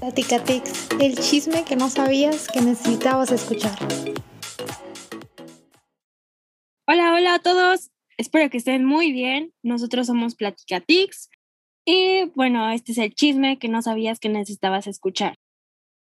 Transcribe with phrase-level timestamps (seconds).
[0.00, 3.78] Platicatix, el chisme que no sabías que necesitabas escuchar.
[6.86, 7.90] Hola, hola a todos.
[8.18, 9.52] Espero que estén muy bien.
[9.62, 11.30] Nosotros somos Platicatix.
[11.84, 15.36] Y bueno, este es el chisme que no sabías que necesitabas escuchar.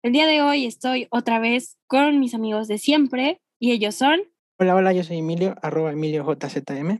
[0.03, 4.21] El día de hoy estoy otra vez con mis amigos de siempre y ellos son.
[4.59, 6.99] Hola, hola, yo soy Emilio, arroba EmilioJZM.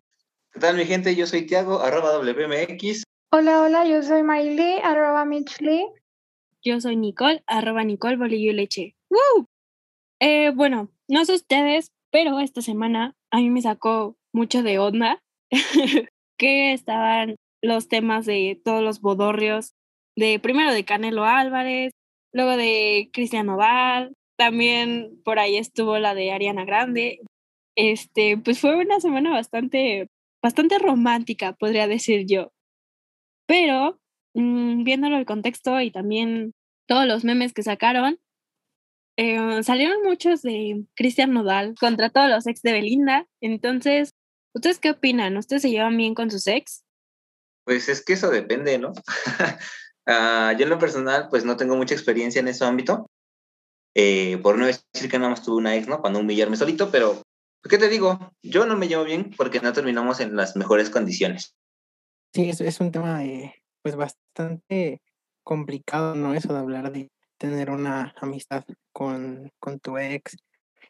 [0.54, 1.16] ¿Qué tal, mi gente?
[1.16, 3.04] Yo soy Tiago, arroba WMX.
[3.32, 5.86] Hola, hola, yo soy Miley, arroba Mitchly.
[6.64, 8.96] Yo soy Nicole, arroba Nicole Bolillo y Leche.
[9.10, 9.48] ¡Woo!
[10.20, 15.24] Eh, bueno, no sé ustedes, pero esta semana a mí me sacó mucho de onda
[16.38, 19.74] que estaban los temas de todos los bodorrios,
[20.16, 21.94] de primero de Canelo Álvarez,
[22.32, 27.22] luego de Cristian Nodal, también por ahí estuvo la de Ariana Grande.
[27.76, 30.10] Este, pues fue una semana bastante,
[30.44, 32.52] bastante romántica, podría decir yo.
[33.48, 34.00] Pero
[34.34, 36.54] Mm, viéndolo el contexto y también
[36.88, 38.20] todos los memes que sacaron,
[39.18, 43.28] eh, salieron muchos de Cristian Nodal contra todos los ex de Belinda.
[43.42, 44.14] Entonces,
[44.54, 45.38] ¿ustedes qué opinan?
[45.38, 46.84] ¿Ustedes se llevan bien con sus ex?
[47.66, 48.90] Pues es que eso depende, ¿no?
[48.90, 48.94] uh,
[50.58, 53.10] yo en lo personal, pues no tengo mucha experiencia en ese ámbito.
[53.94, 56.00] Eh, por no decir que nada más tuve una ex, ¿no?
[56.00, 57.22] Cuando humillarme solito, pero
[57.70, 58.34] ¿qué te digo?
[58.42, 61.54] Yo no me llevo bien porque no terminamos en las mejores condiciones.
[62.34, 65.02] Sí, es, es un tema de, pues bastante
[65.44, 66.34] complicado, ¿no?
[66.34, 70.38] Eso de hablar de tener una amistad con, con tu ex,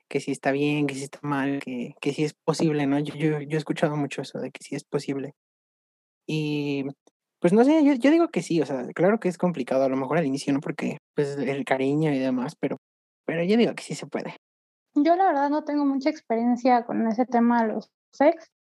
[0.10, 3.00] que si está bien, que si está mal, que, que si es posible, ¿no?
[3.00, 5.34] Yo, yo, yo he escuchado mucho eso de que si es posible.
[6.28, 6.86] Y
[7.40, 9.90] pues no sé, yo, yo digo que sí, o sea, claro que es complicado, a
[9.90, 10.60] lo mejor al inicio, ¿no?
[10.60, 12.78] Porque pues el cariño y demás, pero,
[13.26, 14.36] pero yo digo que sí se puede.
[14.94, 17.90] Yo la verdad no tengo mucha experiencia con ese tema de los
[18.20, 18.52] ex.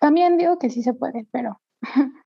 [0.00, 1.60] También digo que sí se puede, pero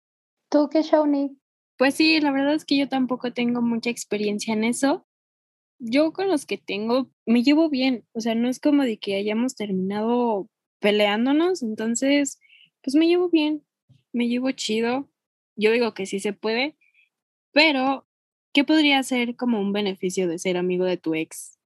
[0.52, 1.38] ¿Tú qué, Shawnee?
[1.78, 5.08] Pues sí, la verdad es que yo tampoco tengo mucha experiencia en eso.
[5.80, 9.16] Yo con los que tengo me llevo bien, o sea, no es como de que
[9.16, 12.38] hayamos terminado peleándonos, entonces,
[12.82, 13.66] pues me llevo bien,
[14.12, 15.10] me llevo chido.
[15.56, 16.76] Yo digo que sí se puede,
[17.54, 18.06] pero
[18.54, 21.58] ¿qué podría ser como un beneficio de ser amigo de tu ex?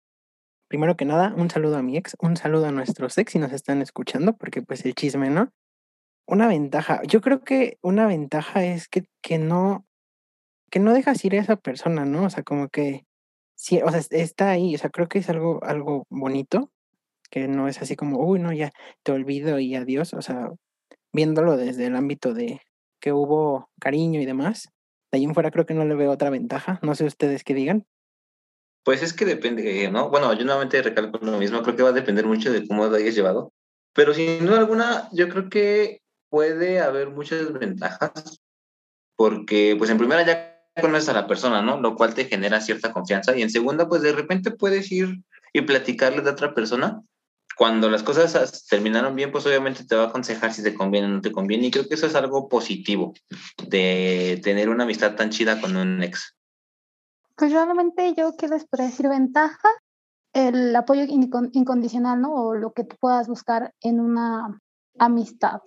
[0.69, 3.53] Primero que nada, un saludo a mi ex, un saludo a nuestros ex si nos
[3.53, 5.51] están escuchando, porque pues el chisme, ¿no?
[6.27, 9.87] Una ventaja, yo creo que una ventaja es que, que no,
[10.71, 12.25] que no dejas ir a esa persona, ¿no?
[12.25, 13.07] O sea, como que,
[13.55, 16.71] sí, o sea, está ahí, o sea, creo que es algo, algo bonito,
[17.31, 18.71] que no es así como, uy, no, ya
[19.03, 20.51] te olvido y adiós, o sea,
[21.13, 22.61] viéndolo desde el ámbito de
[23.01, 24.71] que hubo cariño y demás,
[25.13, 27.55] de ahí en fuera creo que no le veo otra ventaja, no sé ustedes qué
[27.55, 27.87] digan.
[28.85, 30.11] Pues es que depende, ¿no?
[30.11, 32.97] Bueno, yo nuevamente recalco lo mismo, creo que va a depender mucho de cómo lo
[32.97, 33.53] hayas llevado,
[33.95, 36.01] pero sin duda alguna, yo creo que
[36.35, 38.43] puede haber muchas ventajas,
[39.15, 41.81] porque pues en primera ya conoces a la persona, ¿no?
[41.81, 45.23] Lo cual te genera cierta confianza y en segunda pues de repente puedes ir
[45.53, 47.01] y platicarle de otra persona.
[47.57, 51.11] Cuando las cosas terminaron bien, pues obviamente te va a aconsejar si te conviene o
[51.11, 53.15] no te conviene y creo que eso es algo positivo
[53.69, 56.35] de tener una amistad tan chida con un ex.
[57.37, 59.69] Pues realmente yo qué les decir ventaja,
[60.33, 62.35] el apoyo incondicional, ¿no?
[62.35, 64.59] O lo que tú puedas buscar en una
[64.99, 65.61] amistad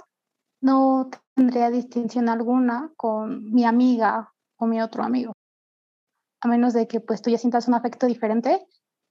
[0.61, 5.33] no tendría distinción alguna con mi amiga o mi otro amigo,
[6.41, 8.65] a menos de que pues tú ya sientas un afecto diferente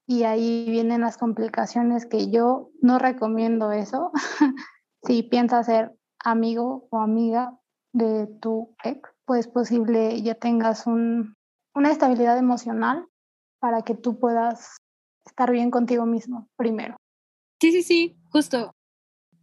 [0.06, 4.12] y ahí vienen las complicaciones que yo no recomiendo eso.
[5.02, 7.58] si piensas ser amigo o amiga
[7.92, 11.34] de tu ex, pues posible ya tengas un,
[11.74, 13.06] una estabilidad emocional
[13.58, 14.76] para que tú puedas
[15.24, 16.96] estar bien contigo mismo primero.
[17.60, 18.74] Sí, sí, sí, justo.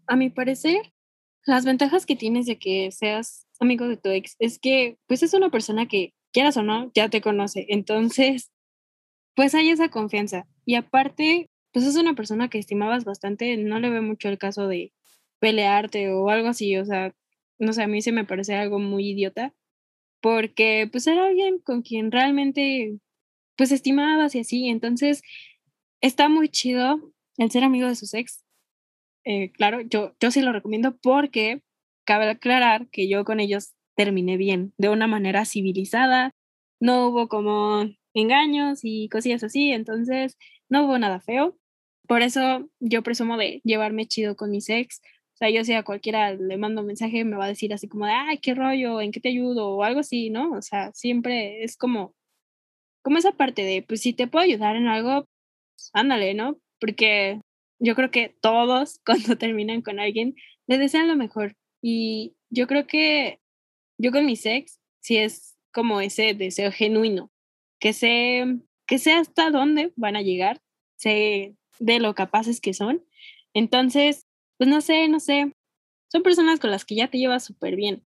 [0.08, 0.93] A mi parecer,
[1.46, 5.34] las ventajas que tienes de que seas amigo de tu ex es que pues es
[5.34, 7.66] una persona que quieras o no, ya te conoce.
[7.70, 8.52] Entonces,
[9.36, 10.48] pues hay esa confianza.
[10.66, 14.68] Y aparte, pues es una persona que estimabas bastante, no le ve mucho el caso
[14.68, 14.94] de
[15.40, 17.14] pelearte o algo así, o sea,
[17.60, 19.54] no sé, a mí se me parece algo muy idiota,
[20.22, 22.98] porque pues era alguien con quien realmente
[23.58, 25.22] pues estimabas y así, entonces
[26.02, 28.43] está muy chido el ser amigo de sus ex,
[29.26, 31.62] eh, claro, yo, yo sí lo recomiendo porque
[32.06, 36.32] cabe aclarar que yo con ellos terminé bien, de una manera civilizada,
[36.80, 40.38] no hubo como engaños y cosillas así, entonces
[40.70, 41.58] no hubo nada feo.
[42.08, 45.02] Por eso yo presumo de llevarme chido con mis ex.
[45.34, 47.88] O sea, yo si a cualquiera le mando un mensaje, me va a decir así
[47.88, 49.70] como de, ay, qué rollo, ¿en qué te ayudo?
[49.76, 50.52] O algo así, ¿no?
[50.52, 52.14] O sea, siempre es como,
[53.04, 55.26] como esa parte de, pues si te puedo ayudar en algo,
[55.94, 56.58] ándale, ¿no?
[56.80, 57.42] Porque
[57.84, 60.36] yo creo que todos cuando terminan con alguien
[60.68, 61.56] le desean lo mejor.
[61.82, 63.42] Y yo creo que
[63.98, 67.32] yo con mi ex, sí es como ese deseo genuino
[67.80, 70.62] que sé, que sé hasta dónde van a llegar,
[70.96, 73.04] sé de lo capaces que son.
[73.54, 74.26] Entonces,
[74.58, 75.54] pues no sé, no sé,
[76.10, 78.06] son personas con las que ya te llevas súper bien.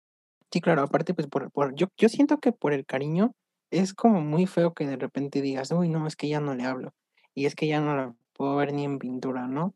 [0.51, 3.33] Sí, claro, aparte, pues por, por, yo, yo siento que por el cariño
[3.69, 6.65] es como muy feo que de repente digas, uy, no, es que ya no le
[6.65, 6.93] hablo,
[7.33, 9.75] y es que ya no la puedo ver ni en pintura, ¿no?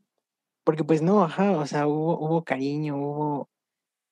[0.63, 3.47] Porque pues no, ajá, o sea, hubo, hubo cariño, hubo,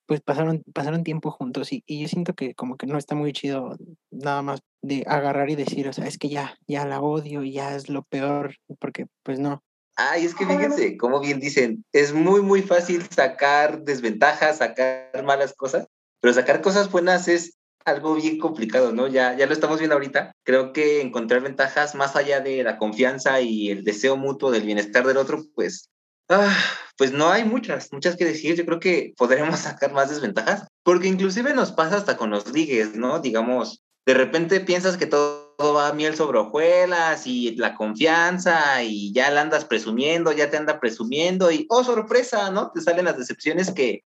[0.05, 3.33] pues pasaron, pasaron tiempo juntos y, y yo siento que como que no está muy
[3.33, 3.75] chido
[4.11, 7.53] nada más de agarrar y decir, o sea, es que ya, ya la odio y
[7.53, 9.63] ya es lo peor, porque pues no.
[9.95, 15.55] Ay, es que fíjense, como bien dicen, es muy, muy fácil sacar desventajas, sacar malas
[15.55, 15.87] cosas,
[16.21, 19.07] pero sacar cosas buenas es algo bien complicado, ¿no?
[19.07, 20.31] Ya, ya lo estamos viendo ahorita.
[20.43, 25.05] Creo que encontrar ventajas más allá de la confianza y el deseo mutuo del bienestar
[25.05, 25.89] del otro, pues
[26.29, 26.55] Ah,
[26.97, 28.55] pues no hay muchas, muchas que decir.
[28.55, 32.95] Yo creo que podremos sacar más desventajas, porque inclusive nos pasa hasta con los ligues,
[32.95, 33.19] ¿no?
[33.19, 39.29] Digamos, de repente piensas que todo, va miel sobre hojuelas y la confianza y ya
[39.31, 42.71] la andas presumiendo, ya te anda presumiendo y, oh, sorpresa, ¿no?
[42.71, 44.03] Te salen las decepciones que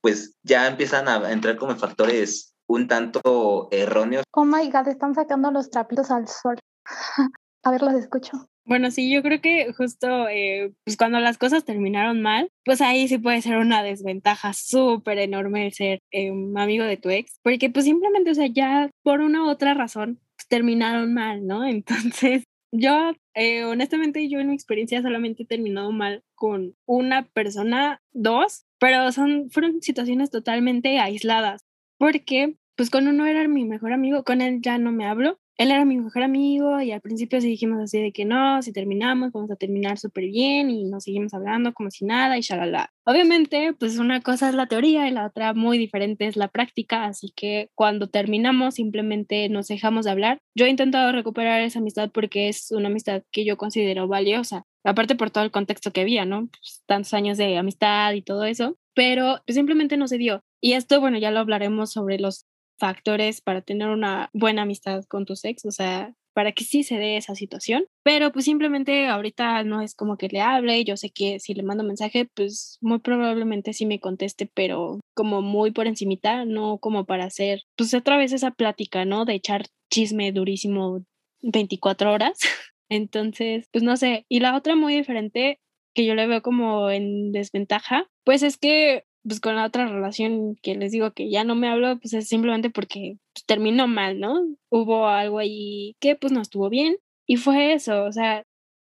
[0.00, 4.24] pues ya empiezan a entrar como factores un tanto erróneos.
[4.32, 6.58] Oh my God, están sacando los trapitos al sol.
[7.64, 8.48] a ver, los escucho.
[8.64, 13.08] Bueno, sí, yo creo que justo eh, pues cuando las cosas terminaron mal, pues ahí
[13.08, 17.86] sí puede ser una desventaja súper enorme ser eh, amigo de tu ex, porque pues
[17.86, 21.64] simplemente, o sea, ya por una u otra razón pues, terminaron mal, ¿no?
[21.66, 28.02] Entonces, yo, eh, honestamente, yo en mi experiencia solamente he terminado mal con una persona,
[28.12, 31.62] dos, pero son, fueron situaciones totalmente aisladas,
[31.98, 35.72] porque pues con uno era mi mejor amigo, con él ya no me hablo, él
[35.72, 39.32] era mi mejor amigo y al principio sí dijimos así de que no, si terminamos
[39.32, 42.92] vamos a terminar súper bien y nos seguimos hablando como si nada y shalala.
[43.04, 47.06] Obviamente, pues una cosa es la teoría y la otra muy diferente es la práctica,
[47.06, 50.38] así que cuando terminamos simplemente nos dejamos de hablar.
[50.54, 55.16] Yo he intentado recuperar esa amistad porque es una amistad que yo considero valiosa, aparte
[55.16, 56.46] por todo el contexto que había, ¿no?
[56.46, 60.44] Pues, tantos años de amistad y todo eso, pero simplemente no se dio.
[60.60, 62.46] Y esto, bueno, ya lo hablaremos sobre los
[62.78, 66.98] factores para tener una buena amistad con tu ex, o sea, para que sí se
[66.98, 71.10] dé esa situación, pero pues simplemente ahorita no es como que le hable, yo sé
[71.10, 75.88] que si le mando mensaje, pues muy probablemente sí me conteste, pero como muy por
[75.88, 79.24] encimita, no como para hacer, pues otra vez esa plática, ¿no?
[79.24, 81.04] De echar chisme durísimo
[81.42, 82.38] 24 horas.
[82.88, 85.58] Entonces, pues no sé, y la otra muy diferente
[85.92, 90.56] que yo le veo como en desventaja, pues es que pues con la otra relación
[90.62, 94.18] que les digo que ya no me hablo, pues es simplemente porque pues, terminó mal,
[94.20, 94.34] ¿no?
[94.70, 96.96] Hubo algo ahí que pues no estuvo bien
[97.26, 98.44] y fue eso, o sea,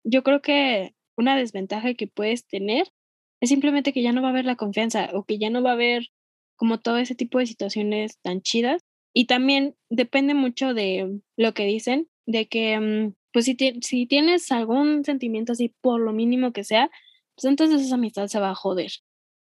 [0.04, 2.88] yo creo que una desventaja que puedes tener
[3.42, 5.72] es simplemente que ya no va a haber la confianza o que ya no va
[5.72, 6.10] a haber
[6.58, 8.82] como todo ese tipo de situaciones tan chidas
[9.14, 14.52] y también depende mucho de lo que dicen, de que mm, pues si, si tienes
[14.52, 16.90] algún sentimiento así por lo mínimo que sea,
[17.36, 18.92] pues entonces esa amistad se va a joder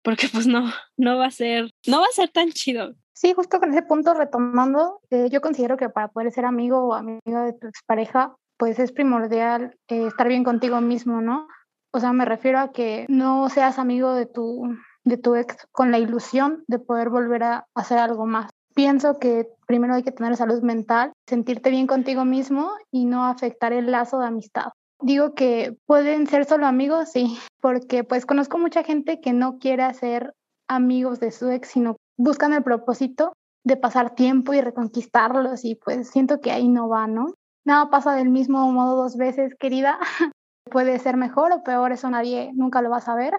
[0.02, 2.94] porque pues no, no va a ser, no va a ser tan chido.
[3.14, 6.94] Sí, justo con ese punto retomando, eh, yo considero que para poder ser amigo o
[6.94, 11.46] amiga de tu expareja, pues es primordial eh, estar bien contigo mismo, ¿no?
[11.92, 15.90] O sea, me refiero a que no seas amigo de tu, de tu ex con
[15.90, 18.50] la ilusión de poder volver a hacer algo más.
[18.74, 23.72] Pienso que primero hay que tener salud mental, sentirte bien contigo mismo y no afectar
[23.72, 24.72] el lazo de amistad.
[25.02, 29.92] Digo que pueden ser solo amigos, sí, porque pues conozco mucha gente que no quiere
[29.94, 30.32] ser
[30.68, 33.32] amigos de su ex, sino buscan el propósito
[33.64, 37.34] de pasar tiempo y reconquistarlos y pues siento que ahí no va, ¿no?
[37.64, 39.98] Nada pasa del mismo modo dos veces, querida.
[40.70, 43.34] Puede ser mejor o peor, eso nadie nunca lo va a saber.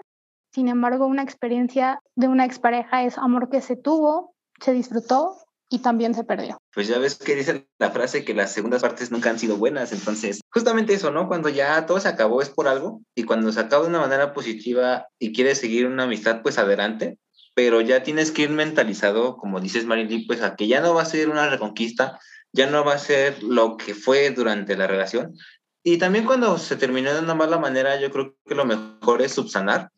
[0.52, 5.78] Sin embargo, una experiencia de una expareja es amor que se tuvo, se disfrutó y
[5.78, 6.58] también se perdió.
[6.72, 9.92] Pues ya ves que dice la frase que las segundas partes nunca han sido buenas,
[9.92, 11.28] entonces justamente eso, ¿no?
[11.28, 14.32] Cuando ya todo se acabó es por algo y cuando se acaba de una manera
[14.32, 17.18] positiva y quieres seguir una amistad, pues adelante,
[17.54, 21.02] pero ya tienes que ir mentalizado, como dices Marilyn, pues a que ya no va
[21.02, 22.18] a ser una reconquista,
[22.52, 25.34] ya no va a ser lo que fue durante la relación.
[25.82, 29.32] Y también cuando se terminó de una mala manera, yo creo que lo mejor es
[29.32, 29.90] subsanar,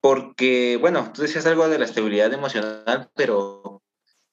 [0.00, 3.81] porque, bueno, tú decías algo de la estabilidad emocional, pero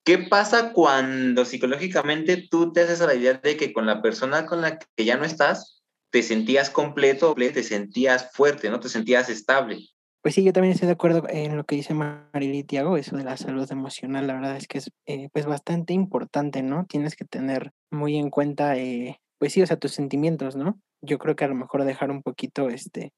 [0.10, 4.48] ¿Qué pasa cuando psicológicamente tú te haces a la idea de que con la persona
[4.48, 8.80] con la que ya no estás, te sentías completo, te sentías fuerte, ¿no?
[8.80, 9.78] Te sentías estable?
[10.24, 13.24] Pues sí, yo también estoy de acuerdo en lo que dice Marily Tiago, eso de
[13.24, 16.88] la salud emocional, la verdad es que es eh, pues bastante importante, ¿no?
[16.88, 20.82] Tienes que tener muy en cuenta, eh, pues sí, o sea, tus sentimientos, ¿no?
[21.02, 23.14] Yo creo que a lo mejor dejar un poquito, este,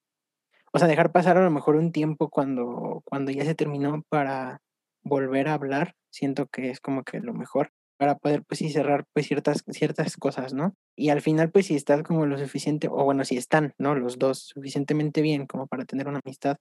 [0.73, 4.59] o sea, dejar pasar a lo mejor un tiempo cuando, cuando ya se terminó para
[5.03, 7.71] volver a hablar, siento que es como que lo mejor.
[7.97, 10.73] para poder pues sí cerrar pues ciertas, ciertas cosas, ¿no?
[10.97, 13.93] Y al final pues si estás como lo suficiente, o bueno, si están, ¿no?
[13.95, 16.57] Los dos suficientemente bien como para tener una amistad,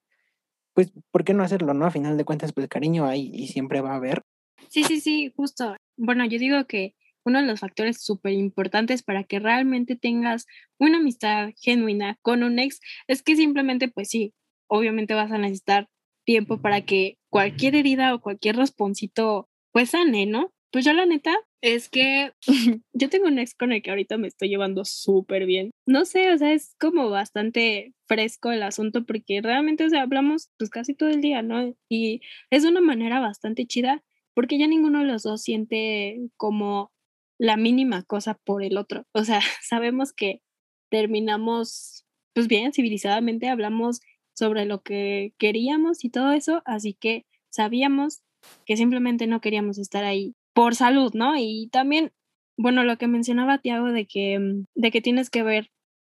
[0.75, 1.87] pues ¿por qué no hacerlo, no?
[1.87, 4.23] A final de cuentas pues cariño hay y siempre va a haber.
[4.69, 5.77] Sí, sí, sí, justo.
[5.97, 6.95] Bueno, yo digo que
[7.25, 10.47] uno de los factores súper importantes para que realmente tengas
[10.79, 14.35] una amistad genuina con un ex es que simplemente, pues sí,
[14.69, 15.89] obviamente vas a necesitar
[16.25, 20.53] tiempo para que cualquier herida o cualquier rasponcito pues sane, ¿no?
[20.73, 22.33] Pues yo la neta es que
[22.93, 25.71] yo tengo un ex con el que ahorita me estoy llevando súper bien.
[25.87, 30.51] No sé, o sea, es como bastante fresco el asunto porque realmente, o sea, hablamos
[30.59, 31.75] pues casi todo el día, ¿no?
[31.89, 32.21] Y
[32.51, 36.93] es una manera bastante chida porque ya ninguno de los dos siente como
[37.39, 39.05] la mínima cosa por el otro.
[39.13, 40.43] O sea, sabemos que
[40.91, 44.01] terminamos pues bien, civilizadamente hablamos
[44.41, 48.23] sobre lo que queríamos y todo eso, así que sabíamos
[48.67, 51.35] que simplemente no queríamos estar ahí por salud, ¿no?
[51.39, 52.13] Y también,
[52.59, 55.71] bueno, lo que mencionaba Tiago de que, mm, de que tienes que ver,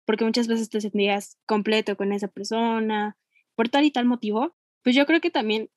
[0.05, 3.17] porque muchas veces te sentías completo con esa persona,
[3.55, 5.70] por tal y tal motivo, pues yo creo que también,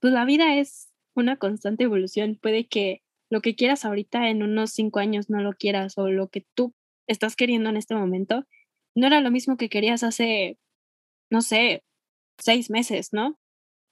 [0.00, 2.38] pues la vida es una constante evolución.
[2.40, 6.28] Puede que lo que quieras ahorita en unos cinco años no lo quieras o lo
[6.28, 6.72] que tú
[7.08, 8.46] estás queriendo en este momento
[8.96, 10.58] no era lo mismo que querías hace,
[11.30, 11.84] no sé,
[12.38, 13.36] seis meses, ¿no?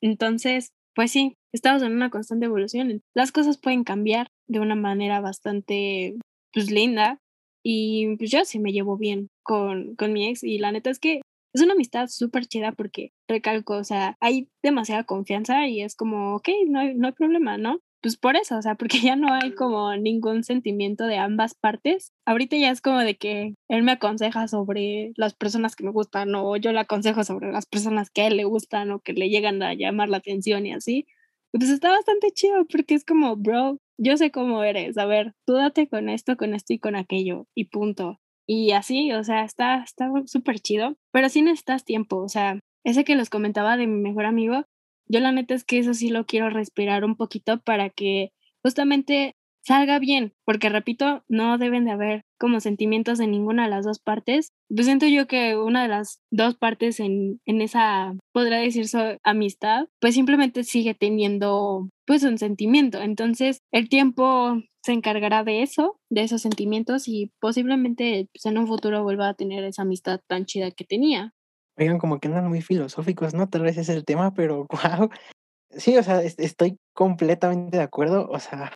[0.01, 3.01] Entonces, pues sí, estamos en una constante evolución.
[3.15, 6.17] Las cosas pueden cambiar de una manera bastante,
[6.53, 7.19] pues, linda.
[7.67, 10.99] Y pues yo sí me llevo bien con, con mi ex y la neta es
[10.99, 11.23] que
[11.55, 16.35] es una amistad súper chida porque, recalco, o sea, hay demasiada confianza y es como,
[16.37, 17.79] ok, no hay, no hay problema, ¿no?
[18.05, 22.13] Pues por eso, o sea, porque ya no hay como ningún sentimiento de ambas partes.
[22.27, 26.35] Ahorita ya es como de que él me aconseja sobre las personas que me gustan
[26.35, 29.31] o yo le aconsejo sobre las personas que a él le gustan o que le
[29.31, 31.07] llegan a llamar la atención y así.
[31.51, 35.55] Pues está bastante chido porque es como, bro, yo sé cómo eres, a ver, tú
[35.55, 38.21] date con esto, con esto y con aquello y punto.
[38.47, 43.05] Y así, o sea, está está súper chido, pero sí necesitas tiempo, o sea, ese
[43.05, 44.67] que les comentaba de mi mejor amigo,
[45.07, 48.33] yo la neta es que eso sí lo quiero respirar un poquito para que
[48.63, 53.85] justamente salga bien, porque repito, no deben de haber como sentimientos de ninguna de las
[53.85, 54.53] dos partes.
[54.69, 59.87] Pues siento yo que una de las dos partes en, en esa, podría decirse, amistad,
[60.01, 63.01] pues simplemente sigue teniendo pues un sentimiento.
[63.01, 68.67] Entonces el tiempo se encargará de eso, de esos sentimientos y posiblemente pues, en un
[68.67, 71.33] futuro vuelva a tener esa amistad tan chida que tenía.
[71.77, 73.49] Oigan, como que andan muy filosóficos, ¿no?
[73.49, 74.67] Tal vez es el tema, pero
[74.99, 75.11] wow.
[75.71, 78.29] Sí, o sea, estoy completamente de acuerdo.
[78.31, 78.73] O sea,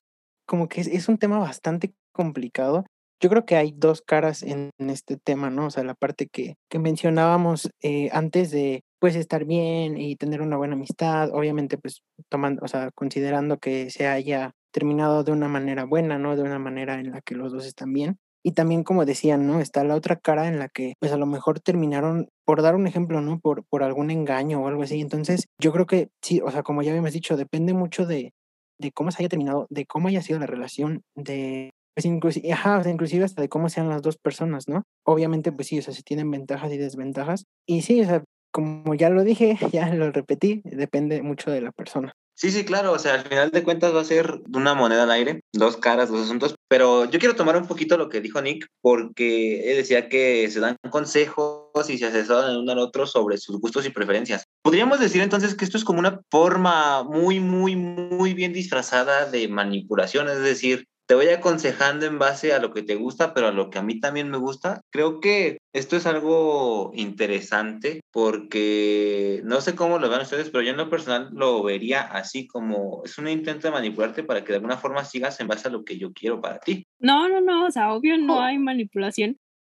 [0.46, 2.84] como que es, un tema bastante complicado.
[3.20, 5.66] Yo creo que hay dos caras en, este tema, ¿no?
[5.66, 10.40] O sea, la parte que, que mencionábamos eh, antes de, pues, estar bien y tener
[10.42, 15.48] una buena amistad, obviamente, pues, tomando, o sea, considerando que se haya terminado de una
[15.48, 16.36] manera buena, ¿no?
[16.36, 18.18] De una manera en la que los dos están bien.
[18.44, 19.60] Y también, como decían, ¿no?
[19.60, 22.86] Está la otra cara en la que, pues a lo mejor terminaron, por dar un
[22.86, 23.40] ejemplo, ¿no?
[23.40, 25.00] Por, por algún engaño o algo así.
[25.00, 28.32] Entonces, yo creo que sí, o sea, como ya habíamos dicho, depende mucho de,
[28.78, 32.78] de cómo se haya terminado, de cómo haya sido la relación, de, pues inclusive, ajá,
[32.78, 34.84] o sea, inclusive hasta de cómo sean las dos personas, ¿no?
[35.04, 37.44] Obviamente, pues sí, o sea, se tienen ventajas y desventajas.
[37.66, 41.72] Y sí, o sea, como ya lo dije, ya lo repetí, depende mucho de la
[41.72, 42.14] persona.
[42.40, 45.10] Sí, sí, claro, o sea, al final de cuentas va a ser una moneda al
[45.10, 48.68] aire, dos caras, dos asuntos, pero yo quiero tomar un poquito lo que dijo Nick,
[48.80, 53.38] porque él decía que se dan consejos y se asesoran el uno al otro sobre
[53.38, 54.44] sus gustos y preferencias.
[54.62, 59.48] Podríamos decir entonces que esto es como una forma muy, muy, muy bien disfrazada de
[59.48, 63.52] manipulación, es decir, te voy aconsejando en base a lo que te gusta, pero a
[63.52, 64.82] lo que a mí también me gusta.
[64.92, 70.70] Creo que esto es algo interesante porque no sé cómo lo vean ustedes, pero yo
[70.70, 74.56] en lo personal lo vería así como es un intento de manipularte para que de
[74.56, 76.86] alguna forma sigas en base a lo que yo quiero para ti.
[76.98, 79.38] No, no, no, o sea, obvio no hay manipulación,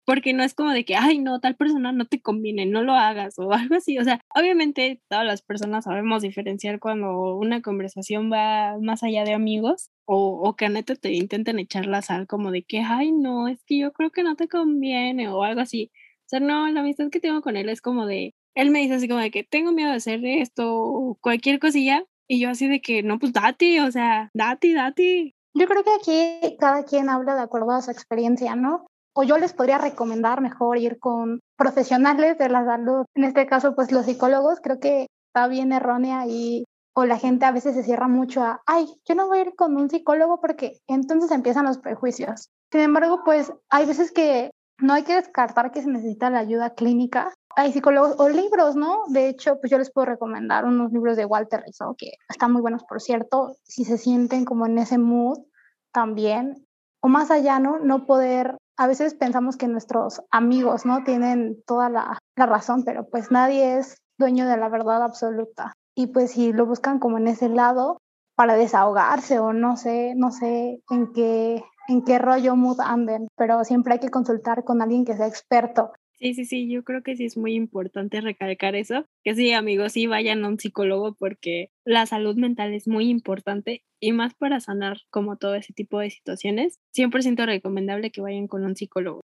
[0.10, 2.94] porque no es como de que, ay, no, tal persona no te conviene, no lo
[2.94, 4.00] hagas o algo así.
[4.00, 9.36] O sea, obviamente todas las personas sabemos diferenciar cuando una conversación va más allá de
[9.36, 13.48] amigos o, o que neta te intenten echar la sal como de que, ay, no,
[13.48, 15.92] es que yo creo que no te conviene o algo así.
[16.26, 18.96] O sea, no, la amistad que tengo con él es como de, él me dice
[18.96, 22.68] así como de que tengo miedo de hacer esto o cualquier cosilla y yo así
[22.68, 25.36] de que, no, pues date, o sea, date, date.
[25.54, 28.89] Yo creo que aquí cada quien habla de acuerdo a su experiencia, ¿no?
[29.14, 33.06] O yo les podría recomendar mejor ir con profesionales de la salud.
[33.16, 37.46] En este caso, pues los psicólogos, creo que está bien errónea y o la gente
[37.46, 40.42] a veces se cierra mucho a, ay, yo no voy a ir con un psicólogo
[40.42, 42.50] porque entonces empiezan los prejuicios.
[42.72, 46.74] Sin embargo, pues hay veces que no hay que descartar que se necesita la ayuda
[46.74, 47.34] clínica.
[47.56, 49.04] Hay psicólogos o libros, ¿no?
[49.08, 52.62] De hecho, pues yo les puedo recomendar unos libros de Walter Rizzo, que están muy
[52.62, 55.40] buenos, por cierto, si se sienten como en ese mood
[55.92, 56.66] también,
[57.02, 57.80] o más allá, ¿no?
[57.80, 61.04] No poder, a veces pensamos que nuestros amigos, ¿no?
[61.04, 65.74] Tienen toda la, razón, pero pues nadie es dueño de la verdad absoluta.
[65.96, 67.98] Y pues si lo buscan como en ese lado
[68.38, 73.66] para desahogarse o no sé, no sé en qué, en qué rollo mood anden, pero
[73.66, 75.92] siempre hay que consultar con alguien que sea experto
[76.22, 79.94] Sí, sí, sí, yo creo que sí es muy importante recalcar eso, que sí, amigos,
[79.94, 84.60] sí vayan a un psicólogo porque la salud mental es muy importante y más para
[84.60, 89.22] sanar como todo ese tipo de situaciones, 100% recomendable que vayan con un psicólogo.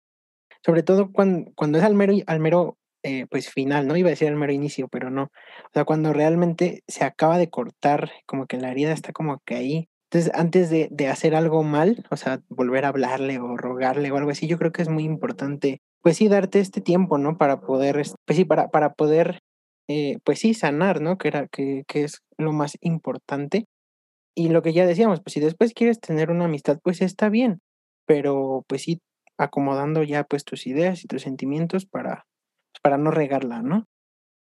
[0.63, 3.97] Sobre todo cuando, cuando es al mero, al mero eh, pues final, ¿no?
[3.97, 5.23] Iba a decir al mero inicio, pero no.
[5.23, 9.55] O sea, cuando realmente se acaba de cortar, como que la herida está como que
[9.55, 9.89] ahí.
[10.11, 14.17] Entonces, antes de, de hacer algo mal, o sea, volver a hablarle o rogarle o
[14.17, 17.37] algo así, yo creo que es muy importante pues sí, darte este tiempo, ¿no?
[17.37, 19.39] Para poder, pues sí, para, para poder,
[19.87, 21.17] eh, pues sí, sanar, ¿no?
[21.17, 23.65] Que, era, que, que es lo más importante.
[24.35, 27.61] Y lo que ya decíamos, pues si después quieres tener una amistad, pues está bien,
[28.05, 28.99] pero pues sí,
[29.37, 32.25] acomodando ya pues tus ideas y tus sentimientos para,
[32.73, 33.85] pues, para no regarla, ¿no?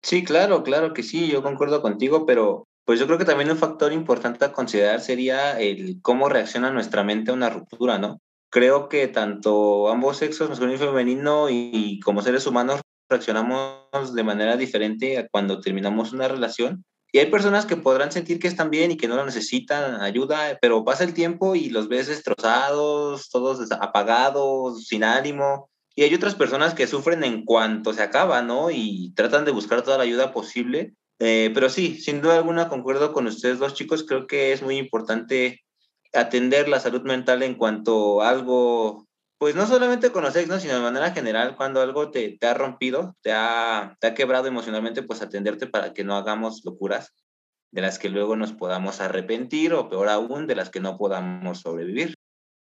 [0.01, 3.57] Sí, claro, claro que sí, yo concuerdo contigo, pero pues yo creo que también un
[3.57, 8.19] factor importante a considerar sería el cómo reacciona nuestra mente a una ruptura, ¿no?
[8.50, 14.56] Creo que tanto ambos sexos, masculino y femenino, y, como seres humanos reaccionamos de manera
[14.56, 16.84] diferente cuando terminamos una relación.
[17.12, 20.60] Y hay personas que podrán sentir que están bien y que no lo necesitan ayuda,
[20.62, 25.70] pero pasa el tiempo y los ves destrozados, todos apagados, sin ánimo.
[25.96, 28.70] Y hay otras personas que sufren en cuanto se acaba, ¿no?
[28.70, 30.94] Y tratan de buscar toda la ayuda posible.
[31.18, 34.77] Eh, pero sí, sin duda alguna concuerdo con ustedes dos chicos, creo que es muy
[34.77, 35.63] importante
[36.13, 40.59] atender la salud mental en cuanto a algo, pues no solamente con los ex, ¿no?
[40.59, 44.47] sino de manera general, cuando algo te, te ha rompido, te ha, te ha quebrado
[44.47, 47.13] emocionalmente, pues atenderte para que no hagamos locuras
[47.71, 51.59] de las que luego nos podamos arrepentir o peor aún, de las que no podamos
[51.59, 52.15] sobrevivir.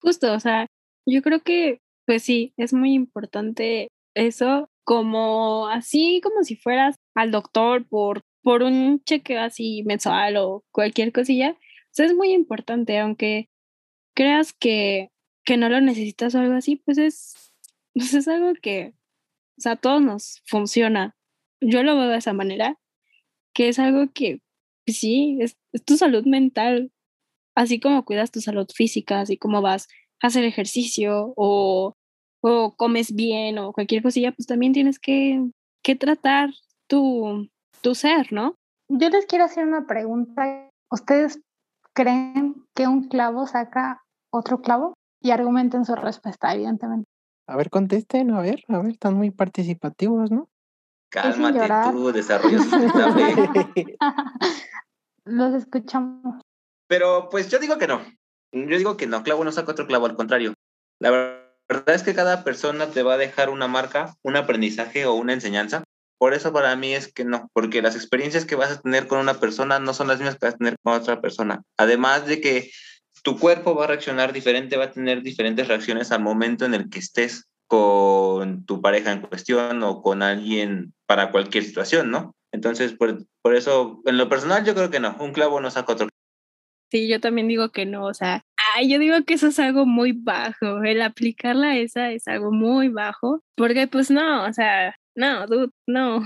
[0.02, 0.68] Justo, o sea,
[1.06, 7.32] yo creo que, pues sí, es muy importante eso, como así como si fueras al
[7.32, 11.56] doctor por, por un cheque así mensual o cualquier cosilla,
[11.98, 13.50] es muy importante, aunque
[14.16, 15.12] creas que,
[15.44, 17.54] que no lo necesitas o algo así, pues es,
[17.94, 18.94] pues es algo que,
[19.58, 21.16] o sea, a todos nos funciona.
[21.62, 22.80] Yo lo veo de esa manera,
[23.54, 24.42] que es algo que,
[24.86, 26.92] pues sí, es, es tu salud mental,
[27.56, 29.88] así como cuidas tu salud física, así como vas
[30.22, 31.96] a hacer ejercicio o,
[32.42, 35.44] o comes bien o cualquier cosilla, pues también tienes que,
[35.84, 36.50] que tratar
[36.88, 37.50] tu,
[37.82, 38.56] tu ser, ¿no?
[38.90, 40.70] Yo les quiero hacer una pregunta.
[40.90, 41.40] ¿Ustedes
[41.94, 47.08] creen que un clavo saca otro clavo y argumenten su respuesta, evidentemente.
[47.48, 50.50] A ver, contesten, a ver, a ver, están muy participativos, ¿no?
[51.10, 52.60] Cálmate tú, desarrollo
[55.26, 56.42] Los escuchamos.
[56.88, 58.02] Pero pues yo digo que no.
[58.54, 60.54] Yo digo que no, clavo no saca otro clavo, al contrario.
[61.00, 65.14] La verdad es que cada persona te va a dejar una marca, un aprendizaje o
[65.14, 65.84] una enseñanza
[66.22, 69.18] por eso para mí es que no, porque las experiencias que vas a tener con
[69.18, 71.64] una persona no son las mismas que vas a tener con otra persona.
[71.78, 72.70] Además de que
[73.24, 76.92] tu cuerpo va a reaccionar diferente, va a tener diferentes reacciones al momento en el
[76.92, 82.36] que estés con tu pareja en cuestión o con alguien para cualquier situación, ¿no?
[82.52, 85.94] Entonces, por, por eso, en lo personal, yo creo que no, un clavo no saca
[85.94, 86.08] otro.
[86.92, 88.44] Sí, yo también digo que no, o sea,
[88.76, 92.90] ay, yo digo que eso es algo muy bajo, el aplicarla esa es algo muy
[92.90, 96.22] bajo, porque pues no, o sea, no, dude, no,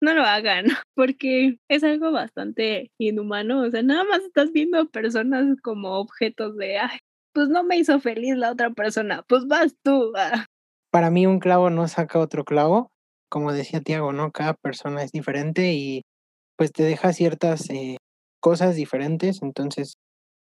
[0.00, 3.62] no lo hagan, porque es algo bastante inhumano.
[3.62, 6.98] O sea, nada más estás viendo personas como objetos de, ay,
[7.32, 10.12] pues no me hizo feliz la otra persona, pues vas tú.
[10.16, 10.46] Ah".
[10.90, 12.90] Para mí un clavo no saca otro clavo.
[13.28, 14.32] Como decía Tiago, ¿no?
[14.32, 16.02] Cada persona es diferente y
[16.56, 17.96] pues te deja ciertas eh,
[18.40, 19.40] cosas diferentes.
[19.40, 19.94] Entonces,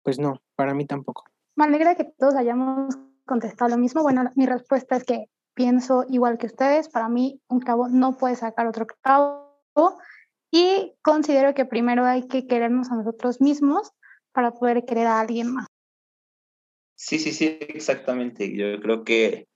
[0.02, 1.24] pues no, para mí tampoco.
[1.56, 4.02] Me alegra que todos hayamos contestado lo mismo.
[4.02, 8.36] Bueno, mi respuesta es que pienso igual que ustedes, para mí un clavo no puede
[8.36, 9.44] sacar otro clavo
[10.50, 13.92] y considero que primero hay que querernos a nosotros mismos
[14.32, 15.66] para poder querer a alguien más.
[16.96, 18.54] Sí, sí, sí, exactamente.
[18.56, 19.48] Yo creo que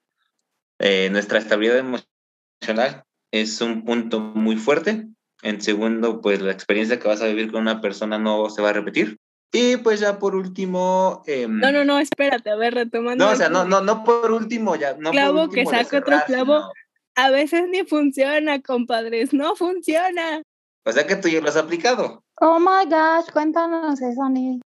[0.80, 5.06] eh, nuestra estabilidad emocional es un punto muy fuerte.
[5.42, 8.70] En segundo, pues la experiencia que vas a vivir con una persona no se va
[8.70, 9.18] a repetir.
[9.52, 11.22] Y pues ya por último.
[11.26, 13.24] Em, no, no, no, espérate, a ver, retomando.
[13.24, 14.94] No, o sea, no, no, no por último, ya.
[14.94, 16.72] No clavo que saca otro clavo.
[17.14, 20.42] A veces ni funciona, compadres, no funciona.
[20.84, 22.22] O sea que tú ya lo has aplicado.
[22.40, 24.60] Oh my gosh, cuéntanos eso, Ni.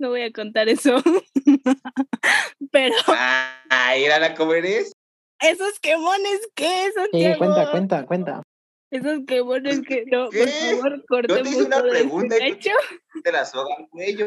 [0.00, 0.96] No voy a contar eso.
[2.72, 2.94] Pero.
[3.08, 6.90] Ah, ir a la comer ¿Esos quemones qué?
[7.12, 8.42] Sí, cuenta, cuenta, cuenta.
[8.90, 11.38] Esos que bueno es que no, por favor, cortemos.
[11.38, 12.58] Yo te hice una pregunta y
[13.22, 14.26] te la soga al cuello.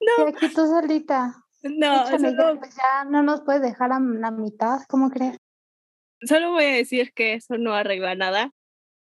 [0.00, 1.34] Y aquí tú solita.
[1.62, 5.36] No, Échale, ya, solo, pues ya no nos puedes dejar a la mitad, ¿cómo crees?
[6.22, 8.52] solo voy a decir que eso no arregla nada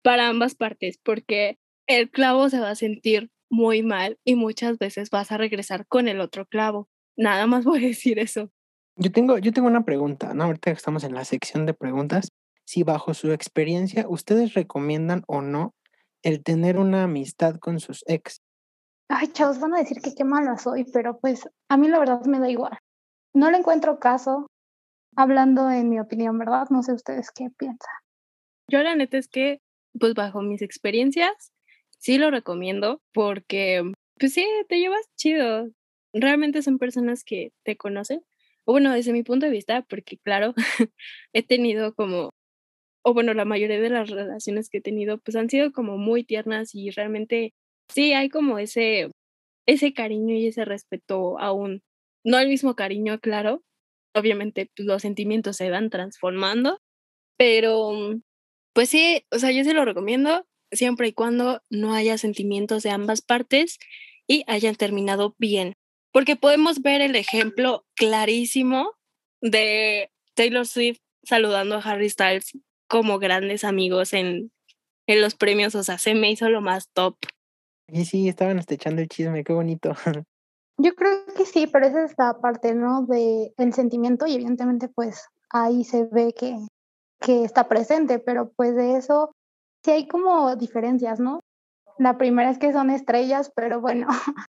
[0.04, 5.10] para ambas partes, porque el clavo se va a sentir muy mal y muchas veces
[5.10, 6.88] vas a regresar con el otro clavo.
[7.18, 8.50] Nada más voy a decir eso.
[8.96, 10.46] Yo tengo, yo tengo una pregunta, ¿no?
[10.46, 12.30] Ahorita que estamos en la sección de preguntas,
[12.72, 15.76] si bajo su experiencia ustedes recomiendan o no
[16.24, 18.40] el tener una amistad con sus ex.
[19.10, 22.24] Ay, chavos, van a decir que qué mala soy, pero pues a mí la verdad
[22.24, 22.78] me da igual.
[23.34, 24.48] No le encuentro caso,
[25.18, 26.68] hablando en mi opinión, ¿verdad?
[26.70, 27.94] No sé ustedes qué piensan.
[28.70, 29.60] Yo la neta es que,
[30.00, 31.52] pues bajo mis experiencias,
[31.98, 33.84] sí lo recomiendo porque,
[34.18, 35.68] pues sí, te llevas chido.
[36.14, 38.24] Realmente son personas que te conocen.
[38.64, 40.54] O bueno, desde mi punto de vista, porque claro,
[41.34, 42.30] he tenido como,
[43.04, 46.24] o bueno, la mayoría de las relaciones que he tenido, pues han sido como muy
[46.24, 47.54] tiernas y realmente
[47.90, 49.12] sí hay como ese,
[49.68, 51.82] ese cariño y ese respeto aún.
[52.24, 53.64] No el mismo cariño, claro.
[54.14, 56.80] Obviamente, pues, los sentimientos se van transformando,
[57.38, 58.20] pero
[58.74, 62.92] pues sí, o sea, yo se lo recomiendo siempre y cuando no haya sentimientos de
[62.92, 63.80] ambas partes
[64.28, 65.76] y hayan terminado bien.
[66.14, 68.94] Porque podemos ver el ejemplo clarísimo
[69.42, 72.52] de Taylor Swift saludando a Harry Styles
[72.92, 74.52] como grandes amigos en,
[75.08, 77.16] en los premios, o sea, se me hizo lo más top.
[77.88, 79.94] Y sí, estaban hasta echando el chisme, qué bonito.
[80.78, 83.06] Yo creo que sí, pero esa es la parte, ¿no?
[83.06, 86.58] De el sentimiento y evidentemente pues ahí se ve que,
[87.22, 89.32] que está presente, pero pues de eso
[89.86, 91.40] sí hay como diferencias, ¿no?
[91.98, 94.08] La primera es que son estrellas, pero bueno,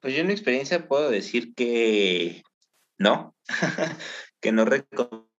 [0.00, 2.42] Pues yo en mi experiencia puedo decir que
[2.98, 3.36] no,
[4.40, 5.31] que no recomiendo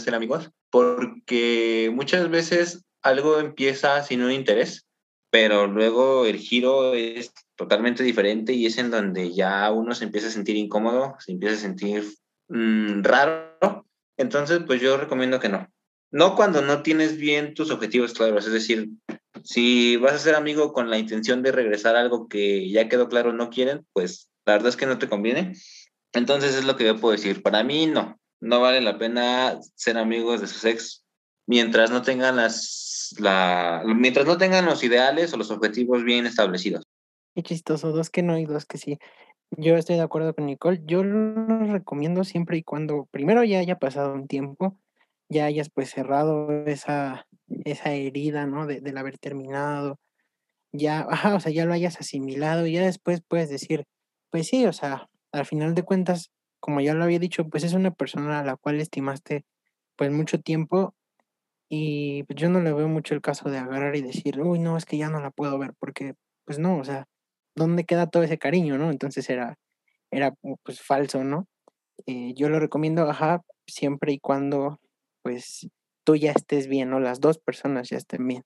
[0.00, 4.86] ser amigos, porque muchas veces algo empieza sin un interés,
[5.30, 10.28] pero luego el giro es totalmente diferente y es en donde ya uno se empieza
[10.28, 12.04] a sentir incómodo, se empieza a sentir
[12.48, 13.86] mm, raro.
[14.16, 15.68] Entonces, pues yo recomiendo que no.
[16.12, 18.90] No cuando no tienes bien tus objetivos claros, es decir,
[19.44, 23.32] si vas a ser amigo con la intención de regresar algo que ya quedó claro
[23.32, 25.54] no quieren, pues la verdad es que no te conviene.
[26.12, 27.42] Entonces es lo que yo puedo decir.
[27.42, 31.04] Para mí no, no vale la pena ser amigos de sus ex
[31.46, 36.84] mientras no tengan las, la, mientras no tengan los ideales o los objetivos bien establecidos.
[37.34, 38.98] Qué chistoso, dos que no y dos que sí.
[39.50, 40.80] Yo estoy de acuerdo con Nicole.
[40.84, 44.78] Yo lo recomiendo siempre y cuando primero ya haya pasado un tiempo,
[45.28, 47.26] ya hayas pues cerrado esa,
[47.64, 48.66] esa herida, ¿no?
[48.66, 49.98] De, del haber terminado.
[50.72, 53.84] Ya, ajá, o sea, ya lo hayas asimilado y ya después puedes decir,
[54.30, 57.74] pues sí, o sea, al final de cuentas, como ya lo había dicho, pues es
[57.74, 59.44] una persona a la cual estimaste
[59.96, 60.94] pues mucho tiempo
[61.68, 64.76] y pues, yo no le veo mucho el caso de agarrar y decir, uy, no,
[64.76, 67.06] es que ya no la puedo ver, porque pues no, o sea,
[67.54, 68.90] ¿dónde queda todo ese cariño, no?
[68.90, 69.56] Entonces era,
[70.10, 71.46] era pues falso, ¿no?
[72.06, 74.80] Eh, yo lo recomiendo, ajá, siempre y cuando
[75.22, 75.68] pues
[76.04, 77.00] tú ya estés bien, ¿no?
[77.00, 78.42] Las dos personas ya estén bien.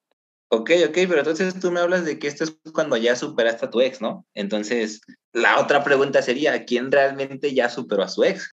[0.54, 3.70] Ok, ok, pero entonces tú me hablas de que esto es cuando ya superaste a
[3.70, 4.24] tu ex, ¿no?
[4.34, 5.00] Entonces,
[5.32, 8.52] la otra pregunta sería, ¿quién realmente ya superó a su ex?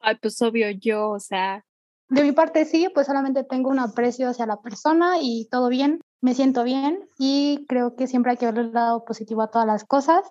[0.00, 1.64] Ay, pues obvio yo, o sea,
[2.10, 6.02] de mi parte sí, pues solamente tengo un aprecio hacia la persona y todo bien,
[6.20, 9.66] me siento bien y creo que siempre hay que ver el lado positivo a todas
[9.66, 10.30] las cosas.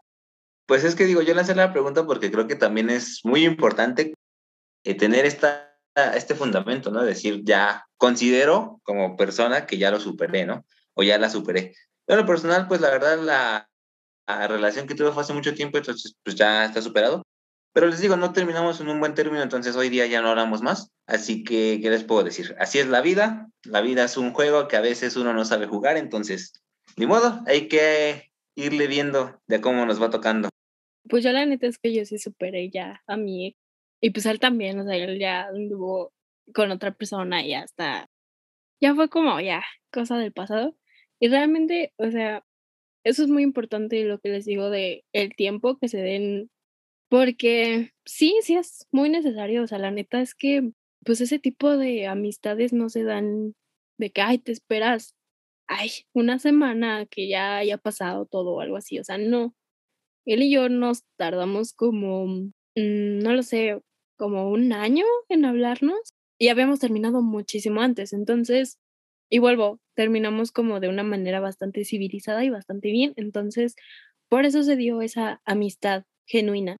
[0.67, 4.13] Pues es que digo, yo lancé la pregunta porque creo que también es muy importante
[4.83, 7.01] eh, tener esta, este fundamento, ¿no?
[7.01, 10.63] Decir, ya considero como persona que ya lo superé, ¿no?
[10.97, 11.73] O ya la superé.
[12.05, 13.69] Pero en lo personal, pues la verdad, la,
[14.27, 17.23] la relación que tuve fue hace mucho tiempo, entonces pues ya está superado.
[17.73, 20.61] Pero les digo, no terminamos en un buen término, entonces hoy día ya no hablamos
[20.61, 20.89] más.
[21.05, 22.55] Así que, ¿qué les puedo decir?
[22.59, 23.49] Así es la vida.
[23.63, 26.63] La vida es un juego que a veces uno no sabe jugar, entonces,
[26.95, 30.49] ni modo, hay que irle viendo de cómo nos va tocando.
[31.07, 33.57] pues yo la neta es que yo sí superé ya a mi ex.
[34.01, 36.11] Y pues él también, o sea, él ya anduvo
[36.53, 38.09] con otra persona y hasta,
[38.81, 40.75] ya fue como ya, cosa del pasado.
[41.21, 42.43] Y realmente, o sea,
[43.05, 46.49] eso es muy importante lo que les digo de el tiempo que se den,
[47.09, 50.71] porque sí, sí es muy necesario, o sea, la neta es que
[51.05, 53.55] pues ese tipo de amistades no se dan
[53.99, 55.15] de que, ay, te esperas,
[55.67, 59.55] ay, una semana que ya haya pasado todo o algo así, o sea, no.
[60.25, 63.79] Él y yo nos tardamos como, mm, no lo sé,
[64.17, 65.99] como un año en hablarnos
[66.39, 68.77] y habíamos terminado muchísimo antes, entonces,
[69.29, 73.75] y vuelvo, terminamos como de una manera bastante civilizada y bastante bien, entonces,
[74.29, 76.77] por eso se dio esa amistad genuina.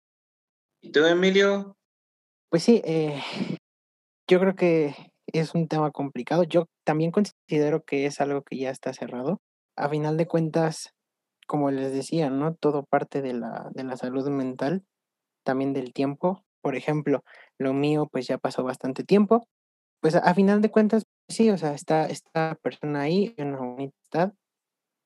[0.82, 1.76] ¿Y tú, Emilio?
[2.50, 3.22] Pues sí, eh,
[4.30, 4.96] yo creo que
[5.28, 6.44] es un tema complicado.
[6.44, 9.42] Yo también considero que es algo que ya está cerrado.
[9.76, 10.94] A final de cuentas,
[11.48, 12.56] como les decía, ¿no?
[12.56, 14.84] Todo parte de la, de la salud mental,
[15.44, 16.44] también del tiempo.
[16.62, 17.24] Por ejemplo,
[17.58, 19.48] lo mío pues ya pasó bastante tiempo.
[20.02, 24.34] Pues a, a final de cuentas, sí, o sea, está esta persona ahí, una amistad,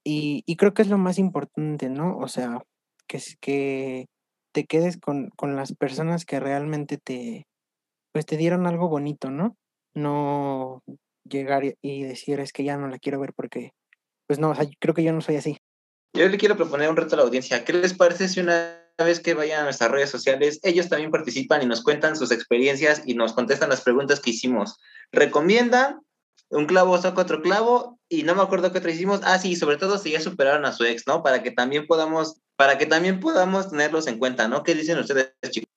[0.04, 2.18] y, y creo que es lo más importante, ¿no?
[2.18, 2.64] O sea,
[3.08, 4.08] que, que
[4.54, 7.46] te quedes con, con las personas que realmente te,
[8.12, 9.56] pues te dieron algo bonito, ¿no?
[9.94, 10.82] No
[11.24, 13.72] llegar y- decir es que ya no la quiero ver porque,
[14.28, 15.58] pues no, o sea, creo que yo no soy así.
[16.14, 17.64] Yo le quiero proponer un reto a la audiencia.
[17.64, 21.62] ¿Qué les parece si una vez que vayan a nuestras redes sociales, ellos también participan
[21.62, 24.78] y nos cuentan sus experiencias y nos contestan las preguntas que hicimos?
[25.12, 26.02] Recomiendan
[26.52, 29.22] un clavo saca otro clavo y no me acuerdo qué otro hicimos.
[29.24, 31.24] Ah, sí, sobre todo si ya superaron a su ex, ¿no?
[31.24, 34.64] Para que también podamos, para que también podamos tenerlos en cuenta, ¿no?
[34.64, 35.70] ¿Qué dicen ustedes, chicos?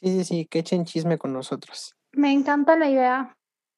[0.00, 1.96] Sí, sí, sí, que echen chisme con nosotros.
[2.12, 3.36] Me encanta la idea.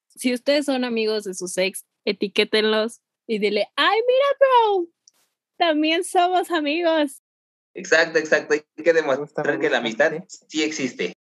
[0.09, 4.89] Si ustedes son amigos de sus ex, etiquétenlos y dile, ay, mira, bro,
[5.57, 7.23] también somos amigos.
[7.75, 8.55] Exacto, exacto.
[8.55, 10.13] Hay que demostrar que la amistad
[10.49, 11.15] sí existe.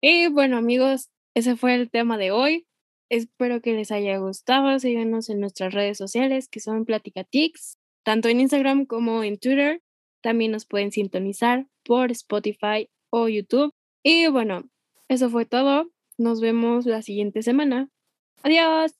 [0.00, 2.66] Y bueno, amigos, ese fue el tema de hoy.
[3.10, 4.78] Espero que les haya gustado.
[4.78, 9.82] Síganos en nuestras redes sociales, que son Platicatix, tanto en Instagram como en Twitter.
[10.22, 13.72] También nos pueden sintonizar por Spotify o YouTube.
[14.02, 14.68] Y bueno,
[15.08, 15.90] eso fue todo.
[16.18, 17.88] Nos vemos la siguiente semana.
[18.42, 18.94] Adiós.